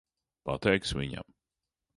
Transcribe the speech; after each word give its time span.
Pateiksi 0.49 0.99
viņam? 1.03 1.31